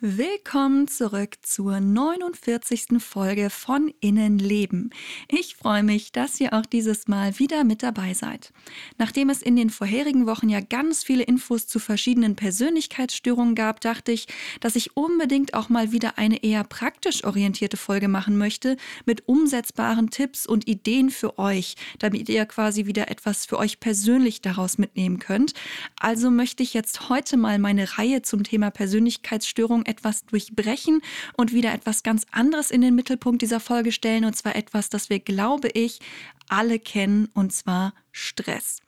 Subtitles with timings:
[0.00, 3.00] Willkommen zurück zur 49.
[3.00, 4.90] Folge von Innenleben.
[5.26, 8.52] Ich freue mich, dass ihr auch dieses Mal wieder mit dabei seid.
[8.96, 14.12] Nachdem es in den vorherigen Wochen ja ganz viele Infos zu verschiedenen Persönlichkeitsstörungen gab, dachte
[14.12, 14.28] ich,
[14.60, 20.10] dass ich unbedingt auch mal wieder eine eher praktisch orientierte Folge machen möchte mit umsetzbaren
[20.10, 25.18] Tipps und Ideen für euch, damit ihr quasi wieder etwas für euch persönlich daraus mitnehmen
[25.18, 25.54] könnt.
[25.98, 31.00] Also möchte ich jetzt heute mal meine Reihe zum Thema Persönlichkeitsstörung etwas durchbrechen
[31.36, 34.24] und wieder etwas ganz anderes in den Mittelpunkt dieser Folge stellen.
[34.24, 36.00] Und zwar etwas, das wir, glaube ich,
[36.48, 38.80] alle kennen, und zwar Stress.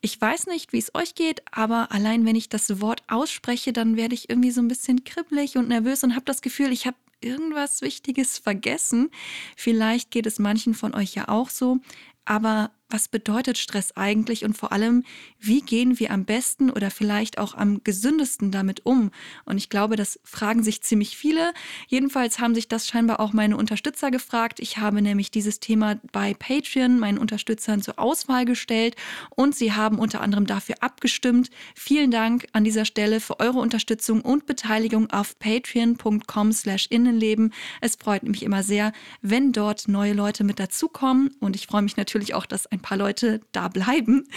[0.00, 3.96] Ich weiß nicht, wie es euch geht, aber allein wenn ich das Wort ausspreche, dann
[3.96, 6.96] werde ich irgendwie so ein bisschen kribbelig und nervös und habe das Gefühl, ich habe
[7.20, 9.10] irgendwas Wichtiges vergessen.
[9.56, 11.78] Vielleicht geht es manchen von euch ja auch so.
[12.26, 15.04] Aber was bedeutet Stress eigentlich und vor allem,
[15.40, 19.10] wie gehen wir am besten oder vielleicht auch am gesündesten damit um?
[19.44, 21.54] Und ich glaube, das fragen sich ziemlich viele.
[21.88, 24.60] Jedenfalls haben sich das scheinbar auch meine Unterstützer gefragt.
[24.60, 28.96] Ich habe nämlich dieses Thema bei Patreon meinen Unterstützern zur Auswahl gestellt
[29.34, 31.48] und sie haben unter anderem dafür abgestimmt.
[31.74, 37.54] Vielen Dank an dieser Stelle für eure Unterstützung und Beteiligung auf patreon.com/innenleben.
[37.80, 38.92] Es freut mich immer sehr,
[39.22, 42.98] wenn dort neue Leute mit dazukommen und ich freue mich natürlich auch, dass ein paar
[42.98, 44.28] Leute da bleiben.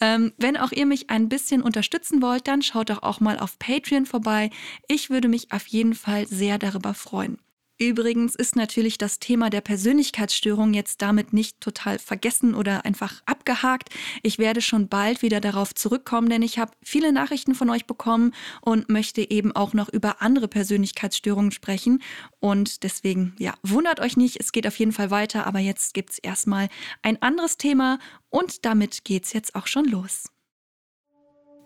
[0.00, 3.58] Ähm, wenn auch ihr mich ein bisschen unterstützen wollt, dann schaut doch auch mal auf
[3.58, 4.50] Patreon vorbei.
[4.86, 7.38] Ich würde mich auf jeden Fall sehr darüber freuen.
[7.80, 13.90] Übrigens ist natürlich das Thema der Persönlichkeitsstörung jetzt damit nicht total vergessen oder einfach abgehakt.
[14.24, 18.34] Ich werde schon bald wieder darauf zurückkommen, denn ich habe viele Nachrichten von euch bekommen
[18.62, 22.02] und möchte eben auch noch über andere Persönlichkeitsstörungen sprechen.
[22.40, 26.10] Und deswegen, ja, wundert euch nicht, es geht auf jeden Fall weiter, aber jetzt gibt
[26.10, 26.68] es erstmal
[27.02, 30.24] ein anderes Thema und damit geht's jetzt auch schon los.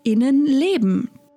[0.03, 1.09] Innenleben,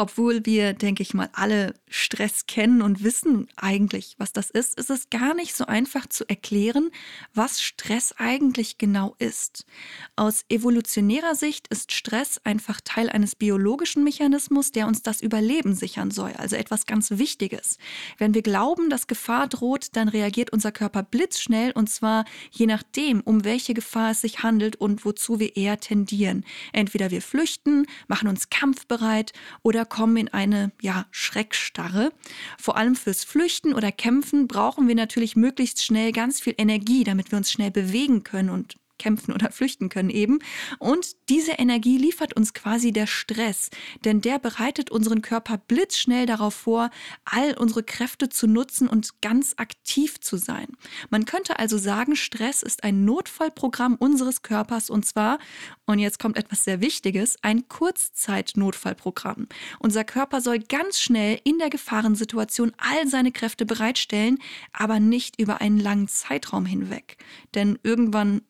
[0.00, 4.90] Obwohl wir, denke ich mal, alle Stress kennen und wissen eigentlich, was das ist, ist
[4.90, 6.92] es gar nicht so einfach zu erklären,
[7.34, 9.66] was Stress eigentlich genau ist.
[10.14, 16.12] Aus evolutionärer Sicht ist Stress einfach Teil eines biologischen Mechanismus, der uns das Überleben sichern
[16.12, 17.76] soll, also etwas ganz Wichtiges.
[18.18, 23.20] Wenn wir glauben, dass Gefahr droht, dann reagiert unser Körper blitzschnell und zwar je nachdem,
[23.22, 26.44] um welche Gefahr es sich handelt und wozu wir eher tendieren.
[26.72, 29.32] Entweder wir flüchten, machen uns kampfbereit
[29.64, 32.12] oder kommen in eine ja, Schreckstarre.
[32.58, 37.30] Vor allem fürs Flüchten oder Kämpfen brauchen wir natürlich möglichst schnell ganz viel Energie, damit
[37.30, 40.38] wir uns schnell bewegen können und kämpfen oder flüchten können eben.
[40.78, 43.70] Und diese Energie liefert uns quasi der Stress,
[44.04, 46.90] denn der bereitet unseren Körper blitzschnell darauf vor,
[47.24, 50.68] all unsere Kräfte zu nutzen und ganz aktiv zu sein.
[51.10, 55.38] Man könnte also sagen, Stress ist ein Notfallprogramm unseres Körpers und zwar,
[55.86, 59.48] und jetzt kommt etwas sehr Wichtiges, ein Kurzzeitnotfallprogramm.
[59.78, 64.38] Unser Körper soll ganz schnell in der Gefahrensituation all seine Kräfte bereitstellen,
[64.72, 67.16] aber nicht über einen langen Zeitraum hinweg.
[67.54, 68.42] Denn irgendwann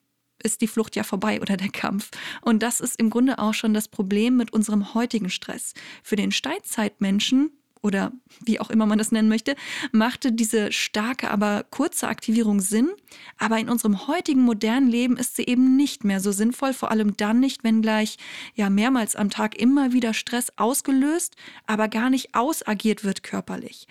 [0.43, 2.09] ist die Flucht ja vorbei oder der Kampf.
[2.41, 5.73] Und das ist im Grunde auch schon das Problem mit unserem heutigen Stress.
[6.03, 7.51] Für den Steinzeitmenschen
[7.81, 8.11] oder
[8.43, 9.55] wie auch immer man das nennen möchte,
[9.91, 12.89] machte diese starke, aber kurze Aktivierung Sinn.
[13.37, 17.15] Aber in unserem heutigen modernen Leben ist sie eben nicht mehr so sinnvoll, vor allem
[17.15, 18.17] dann nicht, wenn gleich
[18.55, 21.35] ja mehrmals am Tag immer wieder Stress ausgelöst,
[21.67, 23.87] aber gar nicht ausagiert wird körperlich.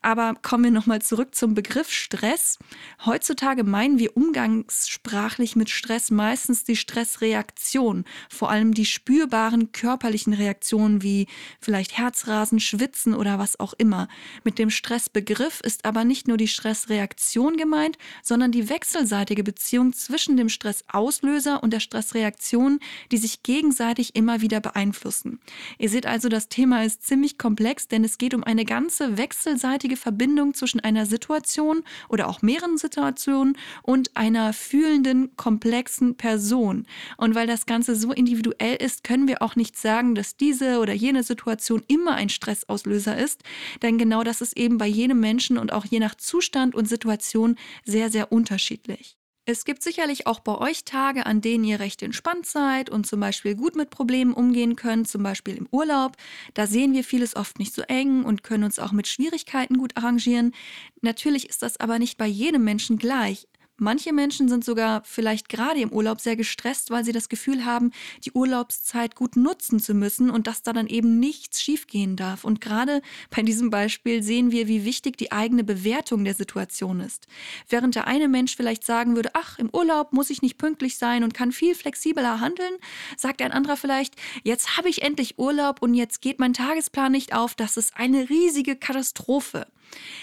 [0.00, 2.58] Aber kommen wir nochmal zurück zum Begriff Stress.
[3.04, 11.02] Heutzutage meinen wir umgangssprachlich mit Stress meistens die Stressreaktion, vor allem die spürbaren körperlichen Reaktionen
[11.02, 11.26] wie
[11.60, 14.06] vielleicht Herzrasen, Schwitzen oder was auch immer.
[14.44, 20.36] Mit dem Stressbegriff ist aber nicht nur die Stressreaktion gemeint, sondern die wechselseitige Beziehung zwischen
[20.36, 22.78] dem Stressauslöser und der Stressreaktion,
[23.10, 25.40] die sich gegenseitig immer wieder beeinflussen.
[25.78, 29.87] Ihr seht also, das Thema ist ziemlich komplex, denn es geht um eine ganze wechselseitige
[29.88, 36.86] eindeutige Verbindung zwischen einer Situation oder auch mehreren Situationen und einer fühlenden, komplexen Person.
[37.16, 40.92] Und weil das Ganze so individuell ist, können wir auch nicht sagen, dass diese oder
[40.92, 43.42] jene Situation immer ein Stressauslöser ist,
[43.82, 47.56] denn genau das ist eben bei jedem Menschen und auch je nach Zustand und Situation
[47.84, 49.17] sehr, sehr unterschiedlich.
[49.50, 53.18] Es gibt sicherlich auch bei euch Tage, an denen ihr recht entspannt seid und zum
[53.20, 56.18] Beispiel gut mit Problemen umgehen könnt, zum Beispiel im Urlaub.
[56.52, 59.96] Da sehen wir vieles oft nicht so eng und können uns auch mit Schwierigkeiten gut
[59.96, 60.52] arrangieren.
[61.00, 63.48] Natürlich ist das aber nicht bei jedem Menschen gleich.
[63.80, 67.92] Manche Menschen sind sogar vielleicht gerade im Urlaub sehr gestresst, weil sie das Gefühl haben,
[68.24, 72.42] die Urlaubszeit gut nutzen zu müssen und dass da dann eben nichts schiefgehen darf.
[72.42, 77.28] Und gerade bei diesem Beispiel sehen wir, wie wichtig die eigene Bewertung der Situation ist.
[77.68, 81.22] Während der eine Mensch vielleicht sagen würde, ach, im Urlaub muss ich nicht pünktlich sein
[81.22, 82.74] und kann viel flexibler handeln,
[83.16, 87.32] sagt ein anderer vielleicht, jetzt habe ich endlich Urlaub und jetzt geht mein Tagesplan nicht
[87.32, 89.68] auf, das ist eine riesige Katastrophe.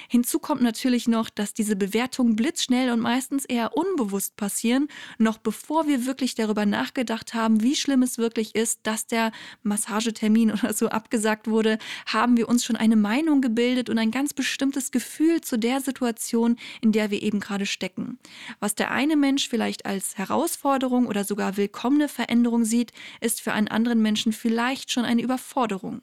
[0.10, 5.88] Hinzu kommt natürlich noch, dass diese Bewertungen blitzschnell und meistens eher unbewusst passieren, noch bevor
[5.88, 9.32] wir wirklich darüber nachgedacht haben, wie schlimm es wirklich ist, dass der
[9.64, 14.34] Massagetermin oder so abgesagt wurde, haben wir uns schon eine Meinung gebildet und ein ganz
[14.34, 18.20] bestimmtes Gefühl zu der Situation, in der wir eben gerade stecken.
[18.60, 22.92] Was der eine Mensch vielleicht als Herausforderung oder sogar willkommene Veränderung sieht,
[23.22, 26.02] ist für einen anderen Menschen vielleicht schon eine Überforderung.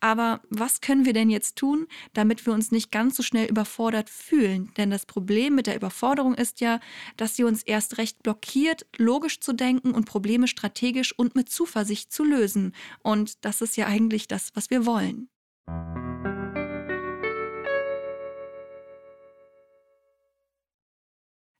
[0.00, 4.08] Aber was können wir denn jetzt tun, damit wir uns nicht ganz so schnell überfordert
[4.08, 4.72] fühlen.
[4.78, 6.80] Denn das Problem mit der Überforderung ist ja,
[7.18, 12.10] dass sie uns erst recht blockiert, logisch zu denken und Probleme strategisch und mit Zuversicht
[12.10, 12.74] zu lösen.
[13.02, 15.28] Und das ist ja eigentlich das, was wir wollen.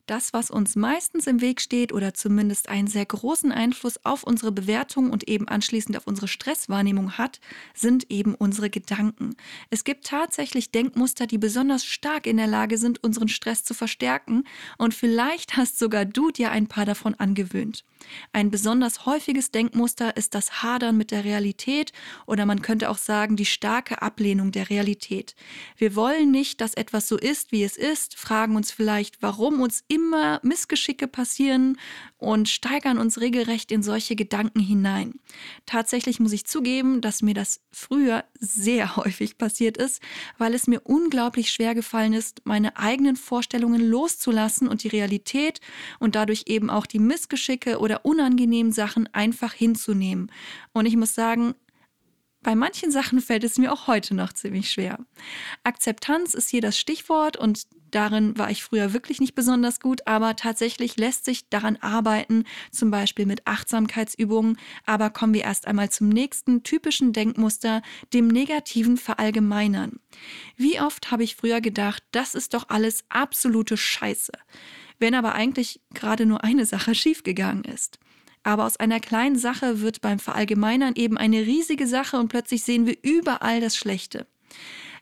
[0.06, 4.52] Das, was uns meistens im Weg steht oder zumindest einen sehr großen Einfluss auf unsere
[4.52, 7.40] Bewertung und eben anschließend auf unsere Stresswahrnehmung hat,
[7.74, 9.34] sind eben unsere Gedanken.
[9.68, 14.44] Es gibt tatsächlich Denkmuster, die besonders stark in der Lage sind, unseren Stress zu verstärken
[14.78, 17.84] und vielleicht hast sogar du dir ein paar davon angewöhnt.
[18.32, 21.92] Ein besonders häufiges Denkmuster ist das Hadern mit der Realität
[22.26, 25.34] oder man könnte auch sagen die starke Ablehnung der Realität.
[25.76, 29.84] Wir wollen nicht, dass etwas so ist, wie es ist, fragen uns vielleicht, warum uns
[29.96, 31.78] immer Missgeschicke passieren
[32.18, 35.14] und steigern uns regelrecht in solche Gedanken hinein.
[35.64, 40.02] Tatsächlich muss ich zugeben, dass mir das früher sehr häufig passiert ist,
[40.36, 45.60] weil es mir unglaublich schwer gefallen ist, meine eigenen Vorstellungen loszulassen und die Realität
[45.98, 50.30] und dadurch eben auch die Missgeschicke oder unangenehmen Sachen einfach hinzunehmen.
[50.74, 51.54] Und ich muss sagen,
[52.46, 55.00] bei manchen Sachen fällt es mir auch heute noch ziemlich schwer.
[55.64, 60.36] Akzeptanz ist hier das Stichwort und darin war ich früher wirklich nicht besonders gut, aber
[60.36, 64.58] tatsächlich lässt sich daran arbeiten, zum Beispiel mit Achtsamkeitsübungen.
[64.84, 67.82] Aber kommen wir erst einmal zum nächsten typischen Denkmuster,
[68.14, 69.98] dem negativen Verallgemeinern.
[70.56, 74.30] Wie oft habe ich früher gedacht, das ist doch alles absolute Scheiße,
[75.00, 77.98] wenn aber eigentlich gerade nur eine Sache schiefgegangen ist.
[78.46, 82.86] Aber aus einer kleinen Sache wird beim Verallgemeinern eben eine riesige Sache und plötzlich sehen
[82.86, 84.28] wir überall das Schlechte.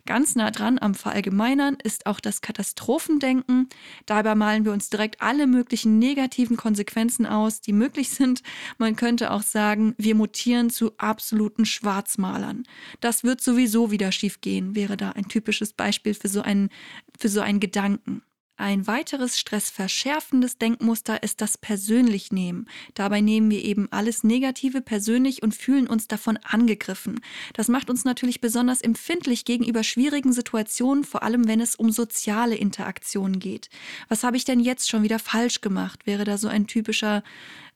[0.06, 3.68] Ganz nah dran am Verallgemeinern ist auch das Katastrophendenken.
[4.06, 8.42] Dabei malen wir uns direkt alle möglichen negativen Konsequenzen aus, die möglich sind.
[8.78, 12.62] Man könnte auch sagen, wir mutieren zu absoluten Schwarzmalern.
[13.00, 16.70] Das wird sowieso wieder schiefgehen, wäre da ein typisches Beispiel für so einen,
[17.18, 18.22] für so einen Gedanken.
[18.56, 22.68] Ein weiteres stressverschärfendes Denkmuster ist das Persönlichnehmen.
[22.94, 27.20] Dabei nehmen wir eben alles Negative persönlich und fühlen uns davon angegriffen.
[27.54, 32.54] Das macht uns natürlich besonders empfindlich gegenüber schwierigen Situationen, vor allem wenn es um soziale
[32.54, 33.70] Interaktionen geht.
[34.08, 36.06] Was habe ich denn jetzt schon wieder falsch gemacht?
[36.06, 37.24] Wäre da so ein typischer,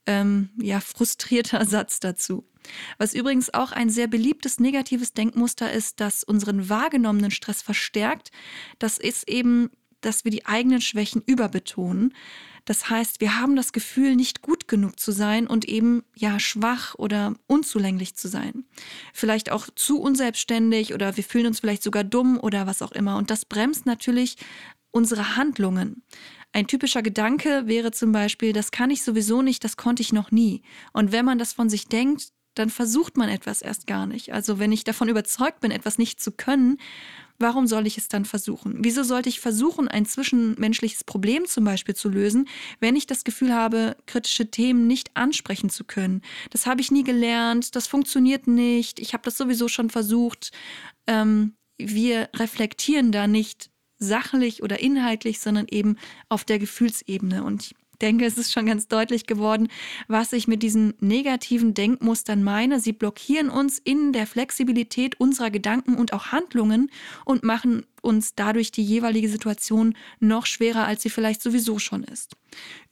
[0.07, 2.45] ähm, ja, frustrierter Satz dazu.
[2.99, 8.31] Was übrigens auch ein sehr beliebtes negatives Denkmuster ist, das unseren wahrgenommenen Stress verstärkt.
[8.79, 12.15] Das ist eben dass wir die eigenen Schwächen überbetonen.
[12.65, 16.95] Das heißt, wir haben das Gefühl, nicht gut genug zu sein und eben ja schwach
[16.97, 18.65] oder unzulänglich zu sein.
[19.15, 23.17] Vielleicht auch zu unselbstständig oder wir fühlen uns vielleicht sogar dumm oder was auch immer.
[23.17, 24.37] Und das bremst natürlich
[24.91, 26.03] unsere Handlungen.
[26.53, 30.31] Ein typischer Gedanke wäre zum Beispiel, das kann ich sowieso nicht, das konnte ich noch
[30.31, 30.63] nie.
[30.93, 34.33] Und wenn man das von sich denkt, dann versucht man etwas erst gar nicht.
[34.33, 36.79] Also wenn ich davon überzeugt bin, etwas nicht zu können,
[37.39, 38.77] warum soll ich es dann versuchen?
[38.79, 42.49] Wieso sollte ich versuchen, ein zwischenmenschliches Problem zum Beispiel zu lösen,
[42.81, 46.23] wenn ich das Gefühl habe, kritische Themen nicht ansprechen zu können?
[46.51, 50.53] Das habe ich nie gelernt, das funktioniert nicht, ich habe das sowieso schon versucht.
[51.07, 55.97] Ähm, wir reflektieren da nicht sachlich oder inhaltlich, sondern eben
[56.29, 57.45] auf der Gefühlsebene.
[57.45, 59.69] Und denke, es ist schon ganz deutlich geworden,
[60.07, 62.81] was ich mit diesen negativen Denkmustern meine.
[62.81, 66.91] Sie blockieren uns in der Flexibilität unserer Gedanken und auch Handlungen
[67.25, 72.37] und machen uns dadurch die jeweilige Situation noch schwerer, als sie vielleicht sowieso schon ist.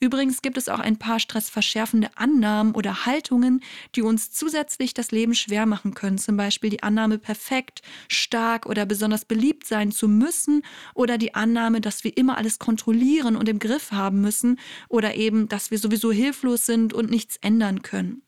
[0.01, 3.63] Übrigens gibt es auch ein paar stressverschärfende Annahmen oder Haltungen,
[3.95, 6.19] die uns zusätzlich das Leben schwer machen können.
[6.19, 10.63] Zum Beispiel die Annahme, perfekt, stark oder besonders beliebt sein zu müssen
[10.95, 14.59] oder die Annahme, dass wir immer alles kontrollieren und im Griff haben müssen
[14.89, 18.23] oder eben, dass wir sowieso hilflos sind und nichts ändern können.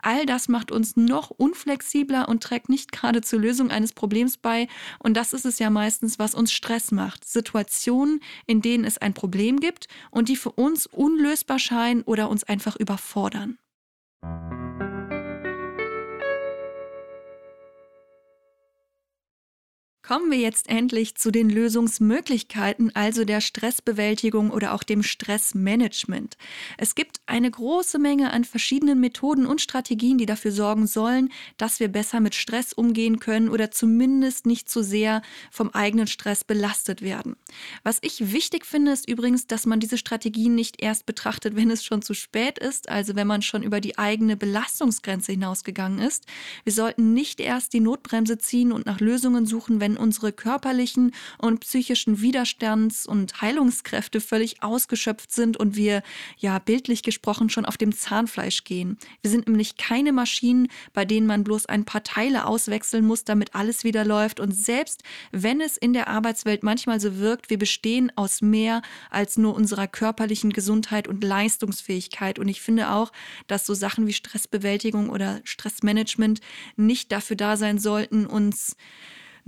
[0.00, 4.68] All das macht uns noch unflexibler und trägt nicht gerade zur Lösung eines Problems bei.
[4.98, 7.24] Und das ist es ja meistens, was uns Stress macht.
[7.24, 12.44] Situationen, in denen es ein Problem gibt und die für uns unlösbar scheinen oder uns
[12.44, 13.58] einfach überfordern.
[20.08, 26.38] Kommen wir jetzt endlich zu den Lösungsmöglichkeiten, also der Stressbewältigung oder auch dem Stressmanagement.
[26.78, 31.78] Es gibt eine große Menge an verschiedenen Methoden und Strategien, die dafür sorgen sollen, dass
[31.78, 37.02] wir besser mit Stress umgehen können oder zumindest nicht zu sehr vom eigenen Stress belastet
[37.02, 37.36] werden.
[37.82, 41.84] Was ich wichtig finde, ist übrigens, dass man diese Strategien nicht erst betrachtet, wenn es
[41.84, 46.24] schon zu spät ist, also wenn man schon über die eigene Belastungsgrenze hinausgegangen ist.
[46.64, 51.60] Wir sollten nicht erst die Notbremse ziehen und nach Lösungen suchen, wenn unsere körperlichen und
[51.60, 56.02] psychischen Widerstands- und Heilungskräfte völlig ausgeschöpft sind und wir,
[56.38, 58.98] ja, bildlich gesprochen, schon auf dem Zahnfleisch gehen.
[59.22, 63.54] Wir sind nämlich keine Maschinen, bei denen man bloß ein paar Teile auswechseln muss, damit
[63.54, 64.40] alles wieder läuft.
[64.40, 65.02] Und selbst
[65.32, 69.86] wenn es in der Arbeitswelt manchmal so wirkt, wir bestehen aus mehr als nur unserer
[69.86, 72.38] körperlichen Gesundheit und Leistungsfähigkeit.
[72.38, 73.12] Und ich finde auch,
[73.46, 76.40] dass so Sachen wie Stressbewältigung oder Stressmanagement
[76.76, 78.76] nicht dafür da sein sollten, uns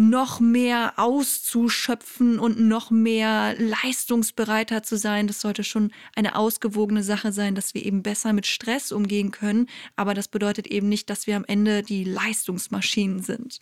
[0.08, 5.26] noch mehr auszuschöpfen und noch mehr leistungsbereiter zu sein.
[5.26, 9.68] Das sollte schon eine ausgewogene Sache sein, dass wir eben besser mit Stress umgehen können.
[9.96, 13.60] Aber das bedeutet eben nicht, dass wir am Ende die Leistungsmaschinen sind.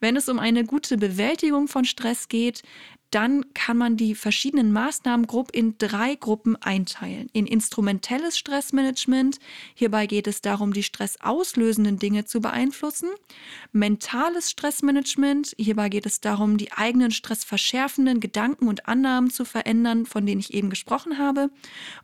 [0.00, 2.62] Wenn es um eine gute Bewältigung von Stress geht,
[3.10, 7.28] dann kann man die verschiedenen Maßnahmen grob in drei Gruppen einteilen.
[7.32, 9.38] In instrumentelles Stressmanagement,
[9.74, 13.08] hierbei geht es darum, die stressauslösenden Dinge zu beeinflussen.
[13.72, 20.26] Mentales Stressmanagement, hierbei geht es darum, die eigenen stressverschärfenden Gedanken und Annahmen zu verändern, von
[20.26, 21.50] denen ich eben gesprochen habe.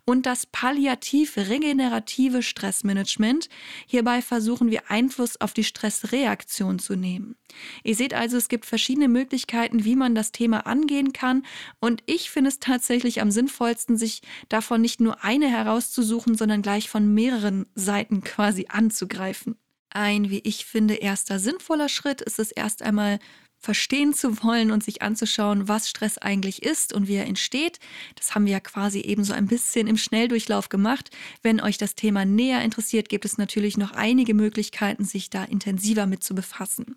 [0.05, 3.49] Und das palliativ-regenerative Stressmanagement,
[3.85, 7.35] hierbei versuchen wir Einfluss auf die Stressreaktion zu nehmen.
[7.83, 11.43] Ihr seht also, es gibt verschiedene Möglichkeiten, wie man das Thema angeht umgehen kann.
[11.79, 16.89] Und ich finde es tatsächlich am sinnvollsten, sich davon nicht nur eine herauszusuchen, sondern gleich
[16.89, 19.57] von mehreren Seiten quasi anzugreifen.
[19.89, 23.19] Ein, wie ich finde, erster sinnvoller Schritt ist es erst einmal
[23.65, 27.79] verstehen zu wollen und sich anzuschauen, was Stress eigentlich ist und wie er entsteht.
[28.15, 31.09] Das haben wir ja quasi eben so ein bisschen im Schnelldurchlauf gemacht.
[31.41, 36.05] Wenn euch das Thema näher interessiert, gibt es natürlich noch einige Möglichkeiten, sich da intensiver
[36.05, 36.95] mit zu befassen.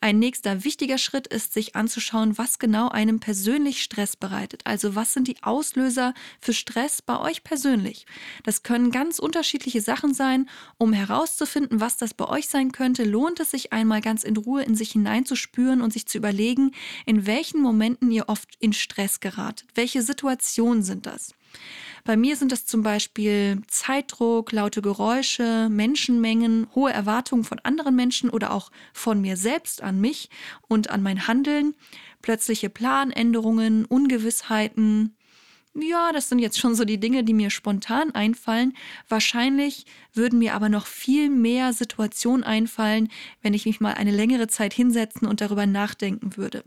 [0.00, 4.62] Ein nächster wichtiger Schritt ist, sich anzuschauen, was genau einem persönlich Stress bereitet.
[4.64, 8.06] Also was sind die Auslöser für Stress bei euch persönlich?
[8.44, 10.48] Das können ganz unterschiedliche Sachen sein.
[10.78, 14.62] Um herauszufinden, was das bei euch sein könnte, lohnt es sich einmal ganz in Ruhe
[14.62, 16.70] in sich hineinzuspüren und und sich zu überlegen,
[17.04, 19.68] in welchen Momenten ihr oft in Stress geratet.
[19.74, 21.34] Welche Situationen sind das?
[22.04, 28.30] Bei mir sind das zum Beispiel Zeitdruck, laute Geräusche, Menschenmengen, hohe Erwartungen von anderen Menschen
[28.30, 30.30] oder auch von mir selbst an mich
[30.68, 31.74] und an mein Handeln,
[32.22, 35.16] plötzliche Planänderungen, Ungewissheiten,
[35.74, 38.74] ja, das sind jetzt schon so die Dinge, die mir spontan einfallen.
[39.08, 43.08] Wahrscheinlich würden mir aber noch viel mehr Situationen einfallen,
[43.40, 46.64] wenn ich mich mal eine längere Zeit hinsetzen und darüber nachdenken würde.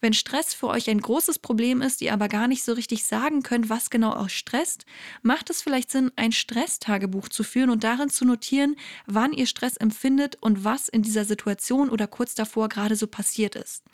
[0.00, 3.44] Wenn Stress für euch ein großes Problem ist, ihr aber gar nicht so richtig sagen
[3.44, 4.86] könnt, was genau euch stresst,
[5.22, 8.74] macht es vielleicht Sinn, ein Stresstagebuch zu führen und darin zu notieren,
[9.06, 13.54] wann ihr Stress empfindet und was in dieser Situation oder kurz davor gerade so passiert
[13.54, 13.84] ist.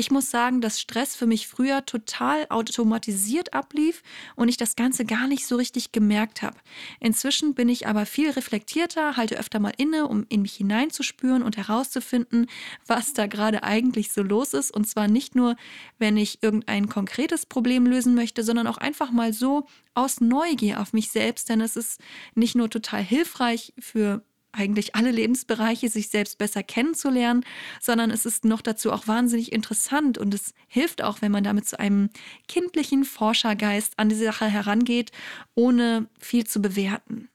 [0.00, 4.02] Ich muss sagen, dass Stress für mich früher total automatisiert ablief
[4.34, 6.56] und ich das Ganze gar nicht so richtig gemerkt habe.
[7.00, 11.58] Inzwischen bin ich aber viel reflektierter, halte öfter mal inne, um in mich hineinzuspüren und
[11.58, 12.46] herauszufinden,
[12.86, 14.74] was da gerade eigentlich so los ist.
[14.74, 15.54] Und zwar nicht nur,
[15.98, 20.94] wenn ich irgendein konkretes Problem lösen möchte, sondern auch einfach mal so aus Neugier auf
[20.94, 22.00] mich selbst, denn es ist
[22.34, 27.44] nicht nur total hilfreich für eigentlich alle Lebensbereiche, sich selbst besser kennenzulernen,
[27.80, 31.66] sondern es ist noch dazu auch wahnsinnig interessant und es hilft auch, wenn man damit
[31.66, 32.10] zu einem
[32.48, 35.12] kindlichen Forschergeist an die Sache herangeht,
[35.54, 37.28] ohne viel zu bewerten.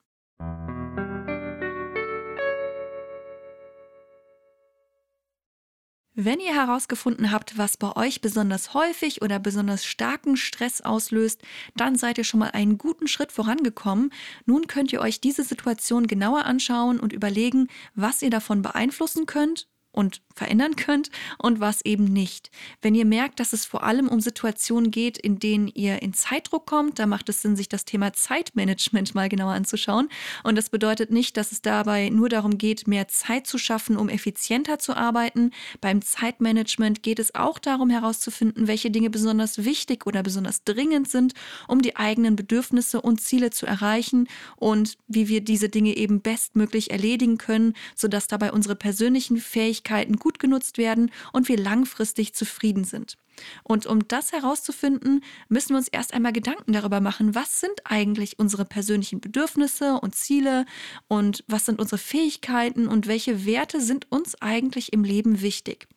[6.17, 11.41] Wenn ihr herausgefunden habt, was bei euch besonders häufig oder besonders starken Stress auslöst,
[11.75, 14.13] dann seid ihr schon mal einen guten Schritt vorangekommen.
[14.45, 19.67] Nun könnt ihr euch diese Situation genauer anschauen und überlegen, was ihr davon beeinflussen könnt
[19.95, 22.51] und verändern könnt und was eben nicht.
[22.81, 26.65] Wenn ihr merkt, dass es vor allem um Situationen geht, in denen ihr in Zeitdruck
[26.65, 30.09] kommt, da macht es Sinn, sich das Thema Zeitmanagement mal genauer anzuschauen.
[30.43, 34.09] Und das bedeutet nicht, dass es dabei nur darum geht, mehr Zeit zu schaffen, um
[34.09, 35.51] effizienter zu arbeiten.
[35.79, 41.33] Beim Zeitmanagement geht es auch darum herauszufinden, welche Dinge besonders wichtig oder besonders dringend sind,
[41.67, 46.91] um die eigenen Bedürfnisse und Ziele zu erreichen und wie wir diese Dinge eben bestmöglich
[46.91, 49.84] erledigen können, sodass dabei unsere persönlichen Fähigkeiten
[50.19, 53.17] gut genutzt werden und wir langfristig zufrieden sind.
[53.63, 58.39] Und um das herauszufinden, müssen wir uns erst einmal Gedanken darüber machen, was sind eigentlich
[58.39, 60.65] unsere persönlichen Bedürfnisse und Ziele
[61.07, 65.87] und was sind unsere Fähigkeiten und welche Werte sind uns eigentlich im Leben wichtig.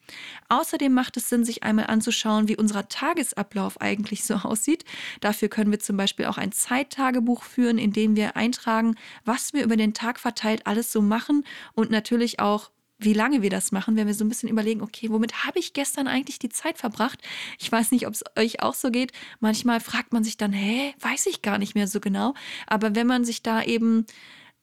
[0.48, 4.84] Außerdem macht es Sinn, sich einmal anzuschauen, wie unser Tagesablauf eigentlich so aussieht.
[5.20, 9.64] Dafür können wir zum Beispiel auch ein Zeittagebuch führen, in dem wir eintragen, was wir
[9.64, 13.96] über den Tag verteilt alles so machen und natürlich auch wie lange wir das machen,
[13.96, 17.20] wenn wir so ein bisschen überlegen, okay, womit habe ich gestern eigentlich die Zeit verbracht?
[17.58, 19.12] Ich weiß nicht, ob es euch auch so geht.
[19.40, 22.34] Manchmal fragt man sich dann, hä, weiß ich gar nicht mehr so genau.
[22.66, 24.06] Aber wenn man sich da eben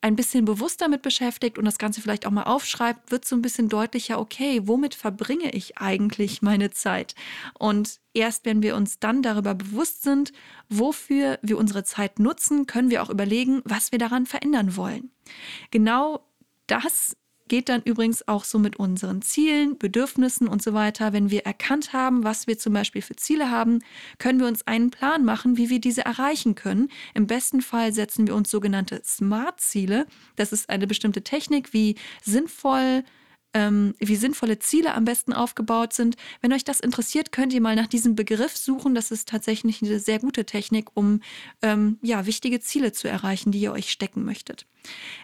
[0.01, 3.41] ein bisschen bewusst damit beschäftigt und das Ganze vielleicht auch mal aufschreibt, wird so ein
[3.41, 7.15] bisschen deutlicher, okay, womit verbringe ich eigentlich meine Zeit?
[7.57, 10.31] Und erst wenn wir uns dann darüber bewusst sind,
[10.69, 15.09] wofür wir unsere Zeit nutzen, können wir auch überlegen, was wir daran verändern wollen.
[15.71, 16.19] Genau
[16.67, 17.15] das
[17.47, 21.13] geht dann übrigens auch so mit unseren Zielen, Bedürfnissen und so weiter.
[21.13, 23.79] Wenn wir erkannt haben, was wir zum Beispiel für Ziele haben,
[24.17, 26.89] können wir uns einen Plan machen, wie wir diese erreichen können.
[27.13, 30.07] Im besten Fall setzen wir uns sogenannte Smart-Ziele.
[30.35, 33.03] Das ist eine bestimmte Technik, wie sinnvoll
[33.55, 36.17] ähm, wie sinnvolle Ziele am besten aufgebaut sind.
[36.41, 38.93] Wenn euch das interessiert, könnt ihr mal nach diesem Begriff suchen.
[38.93, 41.21] Das ist tatsächlich eine sehr gute Technik, um
[41.61, 44.67] ähm, ja, wichtige Ziele zu erreichen, die ihr euch stecken möchtet.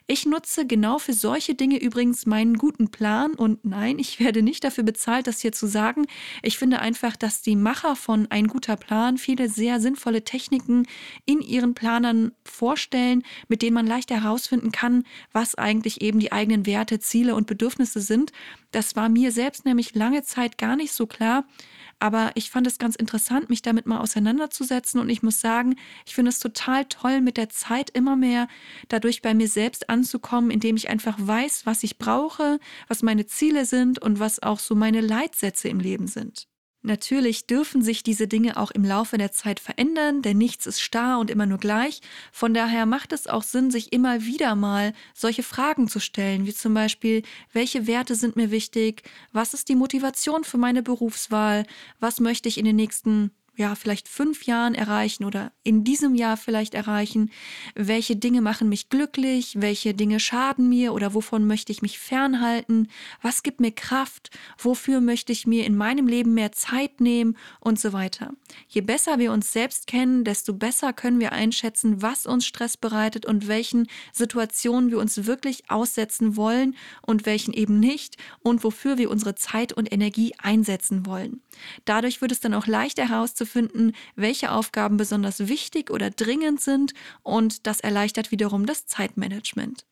[0.08, 4.64] Ich nutze genau für solche Dinge übrigens meinen guten Plan und nein, ich werde nicht
[4.64, 6.06] dafür bezahlt, das hier zu sagen.
[6.42, 10.86] Ich finde einfach, dass die Macher von Ein guter Plan viele sehr sinnvolle Techniken
[11.26, 16.66] in ihren Planern vorstellen, mit denen man leicht herausfinden kann, was eigentlich eben die eigenen
[16.66, 18.32] Werte, Ziele und Bedürfnisse sind.
[18.72, 21.46] Das war mir selbst nämlich lange Zeit gar nicht so klar.
[22.02, 25.00] Aber ich fand es ganz interessant, mich damit mal auseinanderzusetzen.
[25.00, 25.76] Und ich muss sagen,
[26.08, 28.48] ich finde es total toll, mit der Zeit immer mehr
[28.88, 33.66] dadurch bei mir selbst anzukommen, indem ich einfach weiß, was ich brauche, was meine Ziele
[33.66, 36.48] sind und was auch so meine Leitsätze im Leben sind.
[36.84, 41.20] Natürlich dürfen sich diese Dinge auch im Laufe der Zeit verändern, denn nichts ist starr
[41.20, 42.02] und immer nur gleich.
[42.32, 46.54] Von daher macht es auch Sinn, sich immer wieder mal solche Fragen zu stellen, wie
[46.54, 47.22] zum Beispiel,
[47.54, 49.04] welche Werte sind mir wichtig?
[49.32, 51.68] Was ist die Motivation für meine Berufswahl?
[52.00, 56.38] Was möchte ich in den nächsten ja, vielleicht fünf Jahren erreichen oder in diesem Jahr
[56.38, 57.32] vielleicht erreichen?
[57.76, 59.56] Welche Dinge machen mich glücklich?
[59.60, 62.88] Welche Dinge schaden mir oder wovon möchte ich mich fernhalten?
[63.22, 64.30] Was gibt mir Kraft?
[64.58, 67.38] Wofür möchte ich mir in meinem Leben mehr Zeit nehmen?
[67.60, 68.34] Und so weiter.
[68.68, 73.26] Je besser wir uns selbst kennen, desto besser können wir einschätzen, was uns Stress bereitet
[73.26, 79.12] und welchen Situationen wir uns wirklich aussetzen wollen und welchen eben nicht und wofür wir
[79.12, 81.42] unsere Zeit und Energie einsetzen wollen.
[81.86, 83.41] Dadurch wird es dann auch leichter herauszufinden,
[84.16, 89.86] welche Aufgaben besonders wichtig oder dringend sind und das erleichtert wiederum das Zeitmanagement.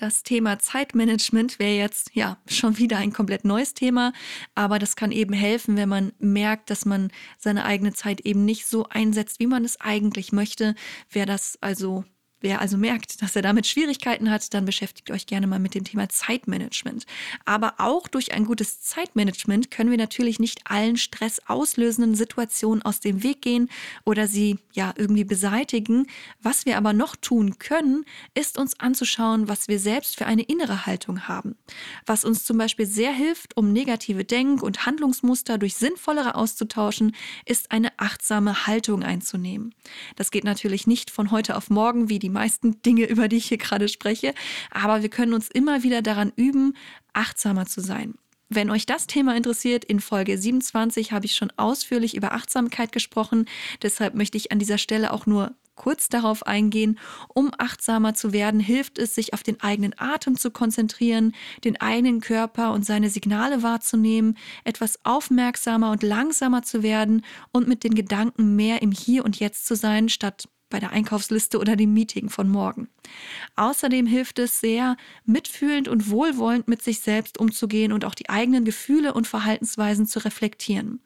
[0.00, 4.14] Das Thema Zeitmanagement wäre jetzt ja schon wieder ein komplett neues Thema,
[4.54, 8.64] aber das kann eben helfen, wenn man merkt, dass man seine eigene Zeit eben nicht
[8.64, 10.74] so einsetzt, wie man es eigentlich möchte.
[11.10, 12.06] Wer das also
[12.42, 15.84] Wer also merkt, dass er damit Schwierigkeiten hat, dann beschäftigt euch gerne mal mit dem
[15.84, 17.04] Thema Zeitmanagement.
[17.44, 23.22] Aber auch durch ein gutes Zeitmanagement können wir natürlich nicht allen stressauslösenden Situationen aus dem
[23.22, 23.68] Weg gehen
[24.04, 26.06] oder sie ja irgendwie beseitigen.
[26.42, 30.86] Was wir aber noch tun können, ist uns anzuschauen, was wir selbst für eine innere
[30.86, 31.56] Haltung haben.
[32.06, 37.70] Was uns zum Beispiel sehr hilft, um negative Denk- und Handlungsmuster durch sinnvollere auszutauschen, ist
[37.70, 39.74] eine achtsame Haltung einzunehmen.
[40.16, 43.46] Das geht natürlich nicht von heute auf morgen wie die meisten Dinge, über die ich
[43.46, 44.34] hier gerade spreche.
[44.70, 46.74] Aber wir können uns immer wieder daran üben,
[47.12, 48.14] achtsamer zu sein.
[48.52, 53.46] Wenn euch das Thema interessiert, in Folge 27 habe ich schon ausführlich über Achtsamkeit gesprochen.
[53.80, 56.98] Deshalb möchte ich an dieser Stelle auch nur kurz darauf eingehen.
[57.32, 61.32] Um achtsamer zu werden, hilft es, sich auf den eigenen Atem zu konzentrieren,
[61.64, 67.82] den eigenen Körper und seine Signale wahrzunehmen, etwas aufmerksamer und langsamer zu werden und mit
[67.82, 71.92] den Gedanken mehr im Hier und Jetzt zu sein, statt bei der Einkaufsliste oder dem
[71.92, 72.88] Meeting von morgen.
[73.56, 78.64] Außerdem hilft es sehr, mitfühlend und wohlwollend mit sich selbst umzugehen und auch die eigenen
[78.64, 81.00] Gefühle und Verhaltensweisen zu reflektieren.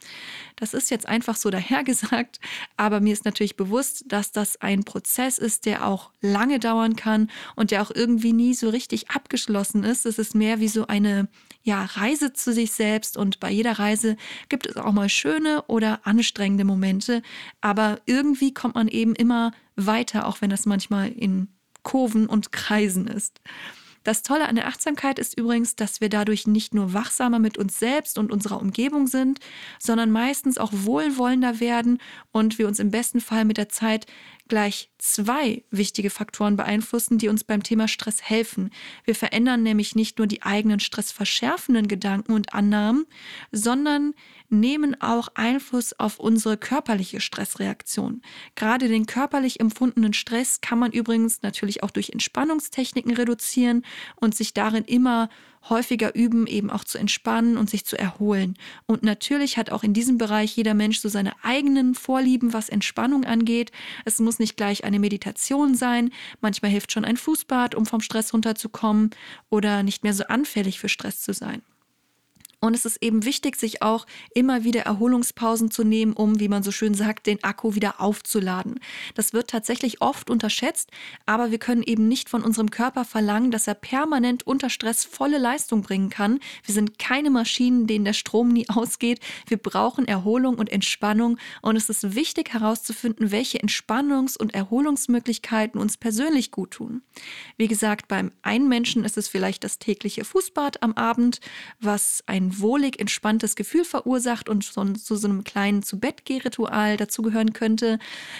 [0.57, 2.41] Das ist jetzt einfach so dahergesagt,
[2.77, 7.31] aber mir ist natürlich bewusst, dass das ein Prozess ist, der auch lange dauern kann
[7.57, 10.07] und der auch irgendwie nie so richtig abgeschlossen ist.
[10.07, 11.29] Es ist mehr wie so eine
[11.63, 14.17] ja, Reise zu sich selbst und bei jeder Reise
[14.49, 17.23] gibt es auch mal schöne oder anstrengende Momente,
[17.61, 21.49] aber irgendwie kommt man eben immer weiter, auch wenn das manchmal in
[21.83, 23.41] Kurven und Kreisen ist.
[24.05, 27.79] Das Tolle an der Achtsamkeit ist übrigens, dass wir dadurch nicht nur wachsamer mit uns
[27.79, 29.41] selbst und unserer Umgebung sind,
[29.79, 31.99] sondern meistens auch wohlwollender werden
[32.31, 34.07] und wir uns im besten Fall mit der Zeit
[34.49, 38.71] gleich zwei wichtige Faktoren beeinflussen, die uns beim Thema Stress helfen.
[39.05, 43.07] Wir verändern nämlich nicht nur die eigenen stressverschärfenden Gedanken und Annahmen,
[43.53, 44.15] sondern
[44.51, 48.23] nehmen auch Einfluss auf unsere körperliche Stressreaktion.
[48.55, 53.85] Gerade den körperlich empfundenen Stress kann man übrigens natürlich auch durch Entspannungstechniken reduzieren
[54.17, 55.29] und sich darin immer
[55.69, 58.57] häufiger üben, eben auch zu entspannen und sich zu erholen.
[58.87, 63.25] Und natürlich hat auch in diesem Bereich jeder Mensch so seine eigenen Vorlieben, was Entspannung
[63.25, 63.73] angeht.
[64.05, 66.11] Es muss nicht gleich eine Meditation sein.
[66.41, 69.11] Manchmal hilft schon ein Fußbad, um vom Stress runterzukommen
[69.51, 71.63] oder nicht mehr so anfällig für Stress zu sein.
[72.65, 76.63] Und es ist eben wichtig, sich auch immer wieder Erholungspausen zu nehmen, um, wie man
[76.63, 78.81] so schön sagt, den Akku wieder aufzuladen.
[79.15, 80.91] Das wird tatsächlich oft unterschätzt,
[81.27, 85.37] aber wir können eben nicht von unserem Körper verlangen, dass er permanent unter Stress volle
[85.37, 86.41] Leistung bringen kann.
[86.65, 89.21] Wir sind keine Maschinen, denen der Strom nie ausgeht.
[89.47, 95.99] Wir brauchen Erholung und Entspannung und es ist wichtig herauszufinden, welche Entspannungs- und Erholungsmöglichkeiten uns
[95.99, 97.03] persönlich gut tun.
[97.59, 101.41] Wie gesagt, beim einen Menschen ist es vielleicht das tägliche Fußbad am Abend,
[101.79, 107.99] was ein wohlig entspanntes Gefühl verursacht und so, zu so einem kleinen Zu-Bett-Geh-Ritual dazugehören könnte.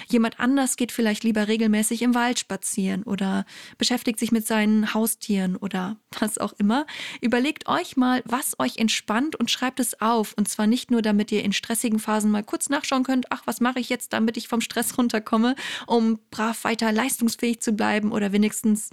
[0.09, 3.45] Jemand anders geht vielleicht lieber regelmäßig im Wald spazieren oder
[3.79, 6.87] beschäftigt sich mit seinen Haustieren oder was auch immer.
[7.21, 10.35] Überlegt euch mal, was euch entspannt und schreibt es auf.
[10.37, 13.61] Und zwar nicht nur, damit ihr in stressigen Phasen mal kurz nachschauen könnt, ach, was
[13.61, 18.33] mache ich jetzt, damit ich vom Stress runterkomme, um brav weiter leistungsfähig zu bleiben oder
[18.33, 18.91] wenigstens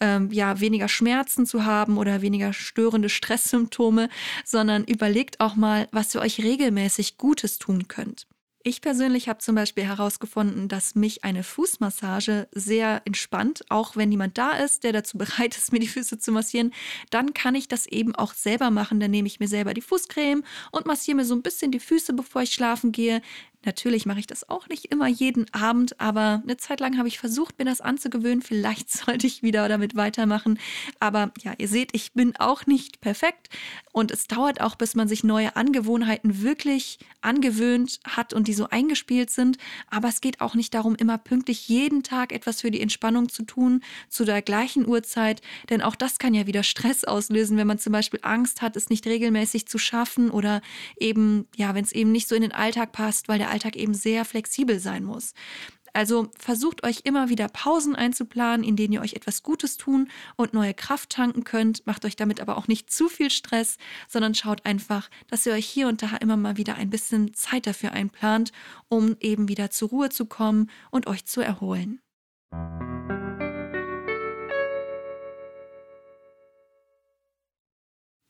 [0.00, 4.08] ähm, ja, weniger Schmerzen zu haben oder weniger störende Stresssymptome,
[4.44, 8.26] sondern überlegt auch mal, was ihr euch regelmäßig Gutes tun könnt.
[8.66, 14.38] Ich persönlich habe zum Beispiel herausgefunden, dass mich eine Fußmassage sehr entspannt, auch wenn niemand
[14.38, 16.72] da ist, der dazu bereit ist, mir die Füße zu massieren.
[17.10, 19.00] Dann kann ich das eben auch selber machen.
[19.00, 22.14] Dann nehme ich mir selber die Fußcreme und massiere mir so ein bisschen die Füße,
[22.14, 23.20] bevor ich schlafen gehe.
[23.64, 27.18] Natürlich mache ich das auch nicht immer jeden Abend, aber eine Zeit lang habe ich
[27.18, 28.42] versucht, mir das anzugewöhnen.
[28.42, 30.58] Vielleicht sollte ich wieder damit weitermachen.
[31.00, 33.48] Aber ja, ihr seht, ich bin auch nicht perfekt
[33.92, 38.68] und es dauert auch, bis man sich neue Angewohnheiten wirklich angewöhnt hat und die so
[38.68, 39.56] eingespielt sind.
[39.88, 43.44] Aber es geht auch nicht darum, immer pünktlich jeden Tag etwas für die Entspannung zu
[43.44, 47.78] tun, zu der gleichen Uhrzeit, denn auch das kann ja wieder Stress auslösen, wenn man
[47.78, 50.60] zum Beispiel Angst hat, es nicht regelmäßig zu schaffen oder
[50.98, 53.94] eben, ja, wenn es eben nicht so in den Alltag passt, weil der Alltag eben
[53.94, 55.32] sehr flexibel sein muss.
[55.94, 60.52] Also versucht euch immer wieder Pausen einzuplanen, in denen ihr euch etwas Gutes tun und
[60.52, 61.86] neue Kraft tanken könnt.
[61.86, 65.66] Macht euch damit aber auch nicht zu viel Stress, sondern schaut einfach, dass ihr euch
[65.66, 68.50] hier und da immer mal wieder ein bisschen Zeit dafür einplant,
[68.88, 72.00] um eben wieder zur Ruhe zu kommen und euch zu erholen.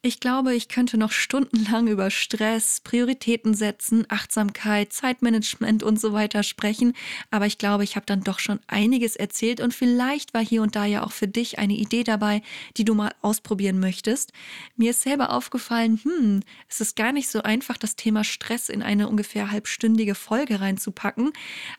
[0.07, 6.43] Ich glaube, ich könnte noch stundenlang über Stress, Prioritäten setzen, Achtsamkeit, Zeitmanagement und so weiter
[6.43, 6.93] sprechen,
[7.31, 10.77] aber ich glaube, ich habe dann doch schon einiges erzählt und vielleicht war hier und
[10.77, 12.43] da ja auch für dich eine Idee dabei,
[12.77, 14.35] die du mal ausprobieren möchtest.
[14.77, 18.83] Mir ist selber aufgefallen, hm, es ist gar nicht so einfach, das Thema Stress in
[18.83, 21.33] eine ungefähr halbstündige Folge reinzupacken,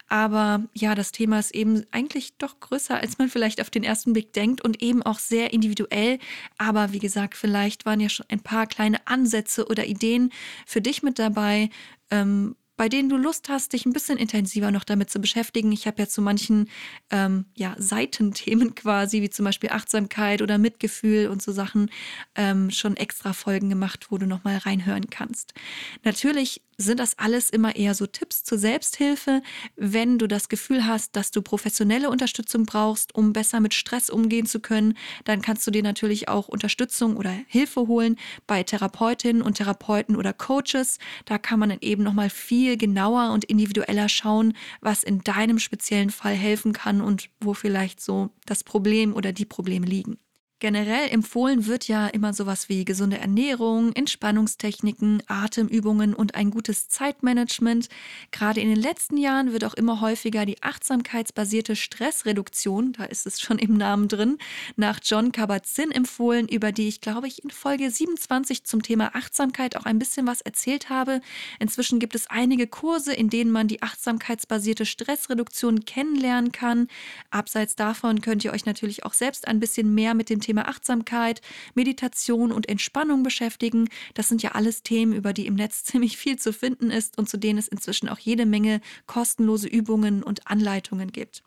[0.07, 4.13] aber ja, das Thema ist eben eigentlich doch größer, als man vielleicht auf den ersten
[4.13, 6.17] Blick denkt und eben auch sehr individuell,
[6.57, 10.31] aber wie gesagt, vielleicht waren ja ein paar kleine Ansätze oder Ideen
[10.65, 11.69] für dich mit dabei,
[12.11, 15.71] ähm, bei denen du Lust hast, dich ein bisschen intensiver noch damit zu beschäftigen.
[15.71, 16.69] Ich habe ja zu manchen
[17.09, 21.89] ähm, ja, Seitenthemen quasi, wie zum Beispiel Achtsamkeit oder Mitgefühl und so Sachen,
[22.35, 25.53] ähm, schon extra Folgen gemacht, wo du nochmal reinhören kannst.
[26.03, 29.41] Natürlich sind das alles immer eher so Tipps zur Selbsthilfe.
[29.77, 34.45] Wenn du das Gefühl hast, dass du professionelle Unterstützung brauchst, um besser mit Stress umgehen
[34.45, 39.55] zu können, dann kannst du dir natürlich auch Unterstützung oder Hilfe holen bei Therapeutinnen und
[39.55, 40.99] Therapeuten oder Coaches.
[41.23, 46.09] Da kann man dann eben nochmal viel genauer und individueller schauen, was in deinem speziellen
[46.09, 50.17] Fall helfen kann und wo vielleicht so das Problem oder die Probleme liegen.
[50.65, 57.87] Generell empfohlen wird ja immer sowas wie gesunde Ernährung, Entspannungstechniken, Atemübungen und ein gutes Zeitmanagement.
[58.31, 63.39] Gerade in den letzten Jahren wird auch immer häufiger die achtsamkeitsbasierte Stressreduktion, da ist es
[63.39, 64.39] schon im Namen drin,
[64.75, 69.77] nach John Kabat-Zinn empfohlen, über die ich glaube ich in Folge 27 zum Thema Achtsamkeit
[69.77, 71.21] auch ein bisschen was erzählt habe.
[71.59, 76.87] Inzwischen gibt es einige Kurse, in denen man die achtsamkeitsbasierte Stressreduktion kennenlernen kann.
[77.29, 81.41] Abseits davon könnt ihr euch natürlich auch selbst ein bisschen mehr mit dem Thema Achtsamkeit,
[81.73, 83.89] Meditation und Entspannung beschäftigen.
[84.13, 87.29] Das sind ja alles Themen, über die im Netz ziemlich viel zu finden ist und
[87.29, 91.43] zu denen es inzwischen auch jede Menge kostenlose Übungen und Anleitungen gibt.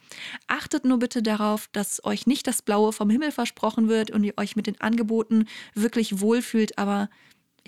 [0.47, 4.35] Achtet nur bitte darauf, dass euch nicht das Blaue vom Himmel versprochen wird und ihr
[4.37, 7.09] euch mit den Angeboten wirklich wohlfühlt, aber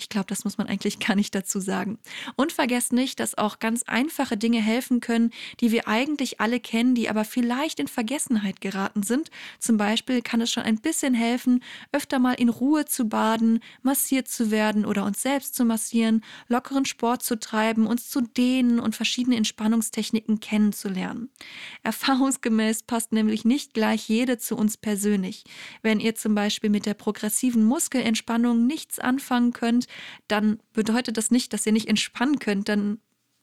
[0.00, 1.98] ich glaube, das muss man eigentlich gar nicht dazu sagen.
[2.36, 6.94] Und vergesst nicht, dass auch ganz einfache Dinge helfen können, die wir eigentlich alle kennen,
[6.94, 9.30] die aber vielleicht in Vergessenheit geraten sind.
[9.58, 14.28] Zum Beispiel kann es schon ein bisschen helfen, öfter mal in Ruhe zu baden, massiert
[14.28, 18.96] zu werden oder uns selbst zu massieren, lockeren Sport zu treiben, uns zu dehnen und
[18.96, 21.28] verschiedene Entspannungstechniken kennenzulernen.
[21.82, 25.44] Erfahrungsgemäß passt nämlich nicht gleich jede zu uns persönlich.
[25.82, 29.86] Wenn ihr zum Beispiel mit der progressiven Muskelentspannung nichts anfangen könnt,
[30.28, 32.68] dann bedeutet das nicht, dass ihr nicht entspannen könnt.
[32.68, 32.98] Dann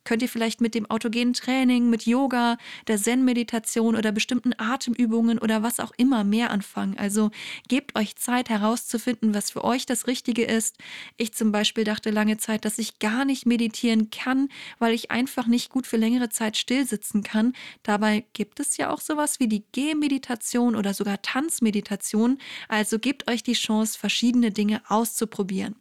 [0.07, 2.57] könnt ihr vielleicht mit dem autogenen Training, mit Yoga,
[2.87, 6.97] der Zen-Meditation oder bestimmten Atemübungen oder was auch immer mehr anfangen.
[6.97, 7.29] Also
[7.67, 10.77] gebt euch Zeit herauszufinden, was für euch das Richtige ist.
[11.17, 14.47] Ich zum Beispiel dachte lange Zeit, dass ich gar nicht meditieren kann,
[14.79, 17.51] weil ich einfach nicht gut für längere Zeit stillsitzen kann.
[17.83, 22.37] Dabei gibt es ja auch sowas wie die Gehmeditation oder sogar Tanzmeditation.
[22.69, 25.75] Also gebt euch die Chance, verschiedene Dinge auszuprobieren.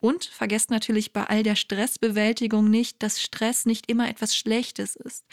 [0.00, 5.24] Und vergesst natürlich bei all der Stressbewältigung nicht, dass Stress nicht immer etwas Schlechtes ist.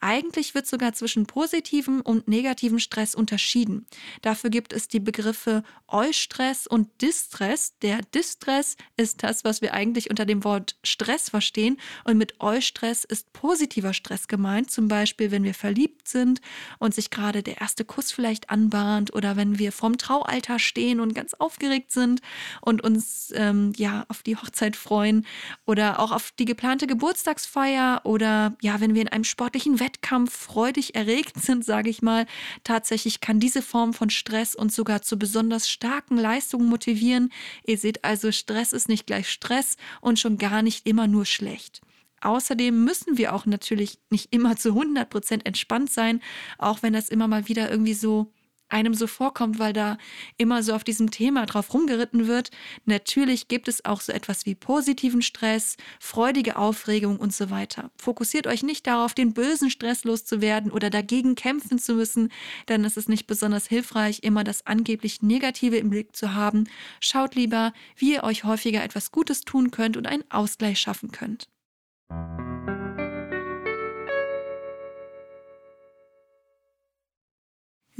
[0.00, 3.84] Eigentlich wird sogar zwischen positivem und negativem Stress unterschieden.
[4.20, 7.74] Dafür gibt es die Begriffe Eustress und Distress.
[7.82, 11.78] Der Distress ist das, was wir eigentlich unter dem Wort Stress verstehen.
[12.04, 14.70] Und mit Eustress ist positiver Stress gemeint.
[14.70, 16.40] Zum Beispiel, wenn wir verliebt sind
[16.78, 21.12] und sich gerade der erste Kuss vielleicht anbahnt oder wenn wir vorm Traualter stehen und
[21.12, 22.20] ganz aufgeregt sind
[22.60, 25.26] und uns ähm, ja auf die Hochzeit freuen
[25.64, 30.94] oder auch auf die geplante Geburtstagsfeier oder ja, wenn wir in einem sportlichen Wettkampf freudig
[30.94, 32.26] erregt sind, sage ich mal,
[32.62, 37.32] tatsächlich kann diese Form von Stress uns sogar zu besonders starken Leistungen motivieren.
[37.64, 41.80] Ihr seht also, Stress ist nicht gleich Stress und schon gar nicht immer nur schlecht.
[42.20, 46.20] Außerdem müssen wir auch natürlich nicht immer zu 100% entspannt sein,
[46.58, 48.30] auch wenn das immer mal wieder irgendwie so
[48.72, 49.98] einem so vorkommt, weil da
[50.36, 52.50] immer so auf diesem Thema drauf rumgeritten wird.
[52.84, 57.90] Natürlich gibt es auch so etwas wie positiven Stress, freudige Aufregung und so weiter.
[57.96, 62.30] Fokussiert euch nicht darauf, den bösen Stress loszuwerden oder dagegen kämpfen zu müssen,
[62.68, 66.64] denn es ist nicht besonders hilfreich, immer das angeblich Negative im Blick zu haben.
[67.00, 71.48] Schaut lieber, wie ihr euch häufiger etwas Gutes tun könnt und einen Ausgleich schaffen könnt.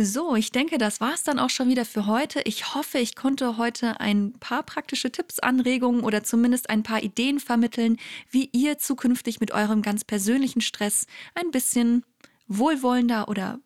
[0.05, 2.41] So, ich denke, das war es dann auch schon wieder für heute.
[2.45, 7.38] Ich hoffe, ich konnte heute ein paar praktische Tipps, Anregungen oder zumindest ein paar Ideen
[7.38, 12.05] vermitteln, wie ihr zukünftig mit eurem ganz persönlichen Stress ein bisschen
[12.49, 13.61] wohlwollender oder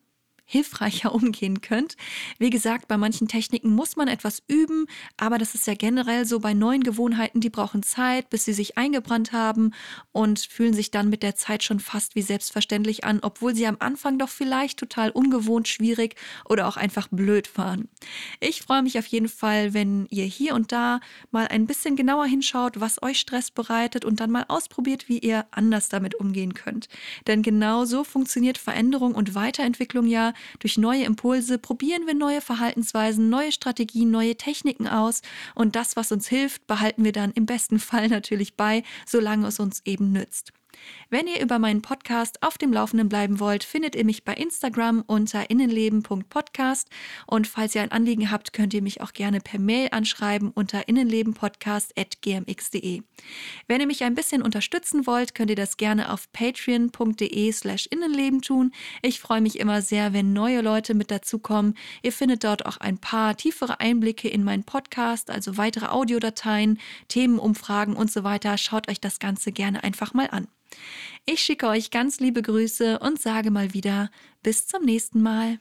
[0.47, 1.95] hilfreicher umgehen könnt.
[2.39, 6.39] Wie gesagt, bei manchen Techniken muss man etwas üben, aber das ist ja generell so
[6.39, 9.73] bei neuen Gewohnheiten, die brauchen Zeit, bis sie sich eingebrannt haben
[10.13, 13.77] und fühlen sich dann mit der Zeit schon fast wie selbstverständlich an, obwohl sie am
[13.79, 17.89] Anfang doch vielleicht total ungewohnt, schwierig oder auch einfach blöd waren.
[18.39, 22.25] Ich freue mich auf jeden Fall, wenn ihr hier und da mal ein bisschen genauer
[22.25, 26.87] hinschaut, was euch Stress bereitet und dann mal ausprobiert, wie ihr anders damit umgehen könnt.
[27.27, 33.29] Denn genau so funktioniert Veränderung und Weiterentwicklung ja, durch neue Impulse probieren wir neue Verhaltensweisen,
[33.29, 35.21] neue Strategien, neue Techniken aus
[35.55, 39.59] und das, was uns hilft, behalten wir dann im besten Fall natürlich bei, solange es
[39.59, 40.53] uns eben nützt.
[41.09, 45.05] Wenn ihr über meinen Podcast auf dem Laufenden bleiben wollt, findet ihr mich bei Instagram
[45.07, 46.89] unter innenleben.podcast
[47.25, 50.89] und falls ihr ein Anliegen habt, könnt ihr mich auch gerne per Mail anschreiben unter
[50.89, 53.03] innenlebenpodcast.gmx.de.
[53.67, 58.41] Wenn ihr mich ein bisschen unterstützen wollt, könnt ihr das gerne auf patreon.de slash innenleben
[58.41, 58.73] tun.
[59.01, 61.75] Ich freue mich immer sehr, wenn neue Leute mit dazukommen.
[62.01, 67.95] Ihr findet dort auch ein paar tiefere Einblicke in meinen Podcast, also weitere Audiodateien, Themenumfragen
[67.95, 68.57] und so weiter.
[68.57, 70.49] Schaut euch das Ganze gerne einfach mal an.
[71.25, 74.09] Ich schicke euch ganz liebe Grüße und sage mal wieder
[74.43, 75.59] bis zum nächsten Mal.